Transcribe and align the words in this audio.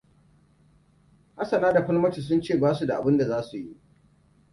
Hassana 1.35 1.73
da 1.73 1.83
Falmata 1.85 2.21
sun 2.21 2.41
ce 2.41 2.57
ba 2.59 2.73
su 2.75 2.85
da 2.85 2.97
abin 2.97 3.17
da 3.17 3.25
za 3.27 3.43
su 3.43 3.57
yi. 3.57 3.77